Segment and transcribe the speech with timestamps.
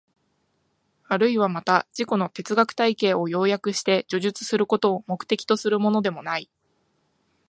[1.03, 6.49] あるいはまた自己の哲学体系を要約して叙述することを目的とするものでもない。